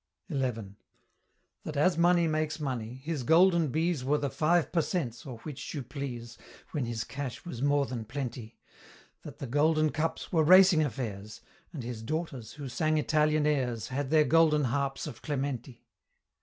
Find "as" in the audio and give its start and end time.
1.77-1.95